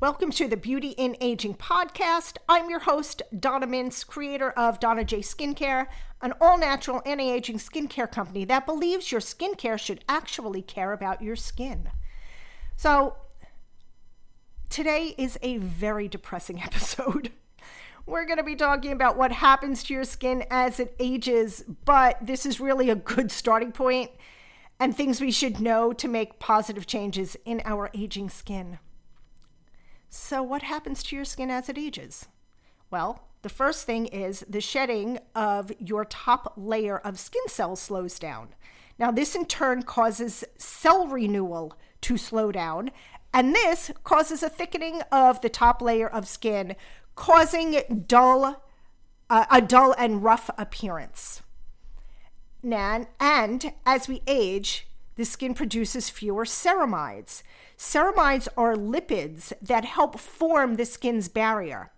Welcome 0.00 0.30
to 0.30 0.46
the 0.46 0.56
Beauty 0.56 0.90
in 0.90 1.16
Aging 1.20 1.54
podcast. 1.54 2.36
I'm 2.48 2.70
your 2.70 2.78
host, 2.78 3.20
Donna 3.36 3.66
Mintz, 3.66 4.06
creator 4.06 4.52
of 4.52 4.78
Donna 4.78 5.02
J 5.02 5.18
Skincare, 5.18 5.88
an 6.22 6.34
all 6.40 6.56
natural 6.56 7.02
anti 7.04 7.28
aging 7.28 7.58
skincare 7.58 8.08
company 8.08 8.44
that 8.44 8.64
believes 8.64 9.10
your 9.10 9.20
skincare 9.20 9.76
should 9.76 10.04
actually 10.08 10.62
care 10.62 10.92
about 10.92 11.20
your 11.20 11.34
skin. 11.34 11.90
So, 12.76 13.16
today 14.70 15.16
is 15.18 15.36
a 15.42 15.56
very 15.56 16.06
depressing 16.06 16.62
episode. 16.62 17.32
We're 18.06 18.24
going 18.24 18.38
to 18.38 18.44
be 18.44 18.54
talking 18.54 18.92
about 18.92 19.16
what 19.16 19.32
happens 19.32 19.82
to 19.82 19.94
your 19.94 20.04
skin 20.04 20.44
as 20.48 20.78
it 20.78 20.94
ages, 21.00 21.64
but 21.84 22.24
this 22.24 22.46
is 22.46 22.60
really 22.60 22.88
a 22.88 22.94
good 22.94 23.32
starting 23.32 23.72
point 23.72 24.12
and 24.78 24.96
things 24.96 25.20
we 25.20 25.32
should 25.32 25.58
know 25.58 25.92
to 25.94 26.06
make 26.06 26.38
positive 26.38 26.86
changes 26.86 27.36
in 27.44 27.60
our 27.64 27.90
aging 27.94 28.30
skin. 28.30 28.78
So, 30.10 30.42
what 30.42 30.62
happens 30.62 31.02
to 31.04 31.16
your 31.16 31.24
skin 31.24 31.50
as 31.50 31.68
it 31.68 31.78
ages? 31.78 32.26
Well, 32.90 33.28
the 33.42 33.48
first 33.48 33.84
thing 33.84 34.06
is 34.06 34.44
the 34.48 34.60
shedding 34.60 35.18
of 35.34 35.70
your 35.78 36.04
top 36.04 36.54
layer 36.56 36.98
of 36.98 37.18
skin 37.18 37.46
cells 37.46 37.80
slows 37.80 38.18
down. 38.18 38.48
Now, 38.98 39.10
this 39.10 39.36
in 39.36 39.46
turn 39.46 39.82
causes 39.82 40.44
cell 40.56 41.06
renewal 41.06 41.78
to 42.00 42.16
slow 42.16 42.50
down, 42.50 42.90
and 43.32 43.54
this 43.54 43.92
causes 44.02 44.42
a 44.42 44.48
thickening 44.48 45.02
of 45.12 45.40
the 45.40 45.48
top 45.48 45.80
layer 45.80 46.08
of 46.08 46.26
skin, 46.26 46.74
causing 47.14 48.04
dull, 48.08 48.64
uh, 49.30 49.44
a 49.50 49.60
dull 49.60 49.94
and 49.96 50.24
rough 50.24 50.50
appearance. 50.58 51.42
Nan, 52.62 53.06
and 53.20 53.72
as 53.86 54.08
we 54.08 54.22
age, 54.26 54.87
the 55.18 55.24
skin 55.24 55.52
produces 55.52 56.08
fewer 56.08 56.44
ceramides. 56.44 57.42
Ceramides 57.76 58.46
are 58.56 58.76
lipids 58.76 59.52
that 59.60 59.84
help 59.84 60.16
form 60.16 60.76
the 60.76 60.86
skin's 60.86 61.28
barrier, 61.28 61.90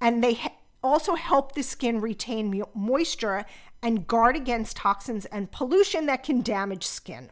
and 0.00 0.22
they 0.22 0.40
also 0.80 1.16
help 1.16 1.52
the 1.52 1.64
skin 1.64 2.00
retain 2.00 2.62
moisture 2.72 3.44
and 3.82 4.06
guard 4.06 4.36
against 4.36 4.76
toxins 4.76 5.26
and 5.26 5.50
pollution 5.50 6.06
that 6.06 6.22
can 6.22 6.42
damage 6.42 6.86
skin. 6.86 7.30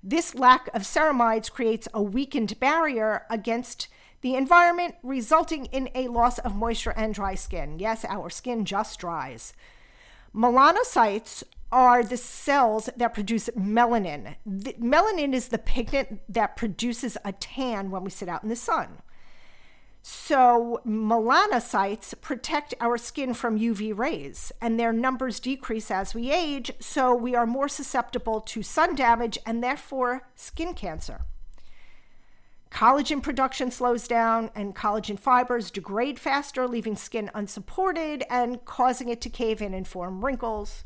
This 0.00 0.36
lack 0.36 0.68
of 0.68 0.82
ceramides 0.82 1.50
creates 1.50 1.88
a 1.92 2.00
weakened 2.00 2.60
barrier 2.60 3.26
against 3.28 3.88
the 4.20 4.36
environment, 4.36 4.94
resulting 5.02 5.64
in 5.66 5.90
a 5.92 6.06
loss 6.06 6.38
of 6.38 6.54
moisture 6.54 6.94
and 6.96 7.12
dry 7.12 7.34
skin. 7.34 7.80
Yes, 7.80 8.04
our 8.04 8.30
skin 8.30 8.64
just 8.64 9.00
dries. 9.00 9.54
Melanocytes 10.32 11.42
are 11.70 12.02
the 12.02 12.16
cells 12.16 12.88
that 12.96 13.14
produce 13.14 13.48
melanin. 13.56 14.36
The, 14.46 14.72
melanin 14.74 15.34
is 15.34 15.48
the 15.48 15.58
pigment 15.58 16.20
that 16.28 16.56
produces 16.56 17.16
a 17.24 17.32
tan 17.32 17.90
when 17.90 18.04
we 18.04 18.10
sit 18.10 18.28
out 18.28 18.42
in 18.42 18.48
the 18.48 18.56
sun. 18.56 19.02
So, 20.02 20.80
melanocytes 20.86 22.18
protect 22.20 22.72
our 22.80 22.96
skin 22.96 23.34
from 23.34 23.58
UV 23.58 23.96
rays, 23.96 24.52
and 24.60 24.78
their 24.78 24.92
numbers 24.92 25.40
decrease 25.40 25.90
as 25.90 26.14
we 26.14 26.30
age, 26.30 26.70
so 26.80 27.14
we 27.14 27.34
are 27.34 27.46
more 27.46 27.68
susceptible 27.68 28.40
to 28.40 28.62
sun 28.62 28.94
damage 28.94 29.38
and 29.44 29.62
therefore 29.62 30.28
skin 30.34 30.72
cancer. 30.72 31.22
Collagen 32.70 33.22
production 33.22 33.70
slows 33.70 34.06
down, 34.06 34.50
and 34.54 34.74
collagen 34.74 35.18
fibers 35.18 35.70
degrade 35.70 36.18
faster, 36.18 36.66
leaving 36.66 36.96
skin 36.96 37.30
unsupported 37.34 38.24
and 38.30 38.64
causing 38.64 39.08
it 39.08 39.20
to 39.22 39.30
cave 39.30 39.60
in 39.60 39.74
and 39.74 39.88
form 39.88 40.24
wrinkles. 40.24 40.84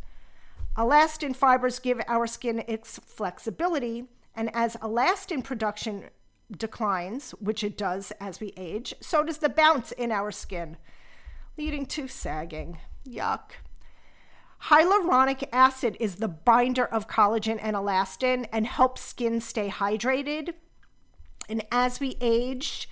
Elastin 0.76 1.36
fibers 1.36 1.78
give 1.78 2.00
our 2.08 2.26
skin 2.26 2.64
its 2.66 2.98
flexibility, 3.04 4.04
and 4.34 4.50
as 4.54 4.76
elastin 4.76 5.44
production 5.44 6.04
declines, 6.50 7.32
which 7.32 7.62
it 7.62 7.76
does 7.76 8.12
as 8.20 8.40
we 8.40 8.54
age, 8.56 8.94
so 9.00 9.22
does 9.22 9.38
the 9.38 9.48
bounce 9.48 9.92
in 9.92 10.10
our 10.10 10.30
skin, 10.30 10.78
leading 11.58 11.84
to 11.86 12.08
sagging. 12.08 12.78
Yuck. 13.06 13.52
Hyaluronic 14.66 15.48
acid 15.52 15.96
is 15.98 16.16
the 16.16 16.28
binder 16.28 16.86
of 16.86 17.08
collagen 17.08 17.58
and 17.60 17.74
elastin 17.76 18.46
and 18.52 18.66
helps 18.66 19.02
skin 19.02 19.40
stay 19.40 19.68
hydrated. 19.68 20.54
And 21.48 21.66
as 21.72 21.98
we 21.98 22.16
age, 22.20 22.88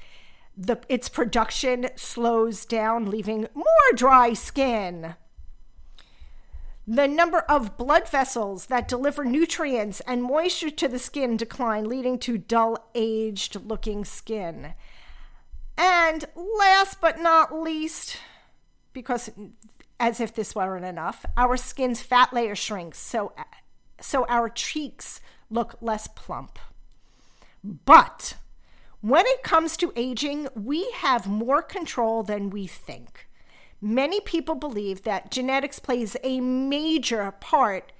the, 0.56 0.78
its 0.88 1.08
production 1.08 1.88
slows 1.96 2.66
down, 2.66 3.08
leaving 3.08 3.46
more 3.54 3.64
dry 3.94 4.32
skin. 4.34 5.14
The 6.92 7.06
number 7.06 7.38
of 7.38 7.76
blood 7.76 8.08
vessels 8.08 8.66
that 8.66 8.88
deliver 8.88 9.24
nutrients 9.24 10.00
and 10.08 10.24
moisture 10.24 10.70
to 10.70 10.88
the 10.88 10.98
skin 10.98 11.36
decline, 11.36 11.84
leading 11.84 12.18
to 12.18 12.36
dull, 12.36 12.90
aged 12.96 13.54
looking 13.64 14.04
skin. 14.04 14.74
And 15.78 16.24
last 16.34 17.00
but 17.00 17.20
not 17.20 17.54
least, 17.54 18.16
because 18.92 19.30
as 20.00 20.18
if 20.18 20.34
this 20.34 20.56
weren't 20.56 20.84
enough, 20.84 21.24
our 21.36 21.56
skin's 21.56 22.02
fat 22.02 22.32
layer 22.32 22.56
shrinks, 22.56 22.98
so, 22.98 23.34
so 24.00 24.26
our 24.26 24.48
cheeks 24.48 25.20
look 25.48 25.76
less 25.80 26.08
plump. 26.08 26.58
But 27.62 28.34
when 29.00 29.26
it 29.28 29.44
comes 29.44 29.76
to 29.76 29.92
aging, 29.94 30.48
we 30.56 30.90
have 30.96 31.28
more 31.28 31.62
control 31.62 32.24
than 32.24 32.50
we 32.50 32.66
think. 32.66 33.28
Many 33.80 34.20
people 34.20 34.54
believe 34.54 35.02
that 35.02 35.30
genetics 35.30 35.78
plays 35.78 36.16
a 36.22 36.40
major 36.40 37.32
part 37.40 37.92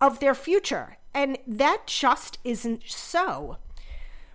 of 0.00 0.18
their 0.18 0.34
future, 0.34 0.96
and 1.14 1.38
that 1.46 1.86
just 1.86 2.38
isn't 2.42 2.82
so. 2.86 3.58